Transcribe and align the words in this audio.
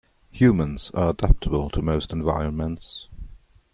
Humans 0.31 0.89
are 0.95 1.11
adaptable 1.11 1.69
to 1.69 1.83
most 1.83 2.11
environments. 2.11 3.07